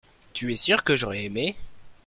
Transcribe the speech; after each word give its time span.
tu 0.33 0.51
es 0.51 0.55
sûr 0.55 0.83
que 0.83 0.95
j'aurais 0.95 1.25
aimé. 1.25 1.55